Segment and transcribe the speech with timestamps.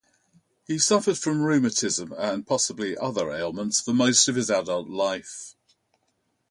[0.65, 5.55] He suffered from rheumatism, and possibly other ailments, for most of his adult life.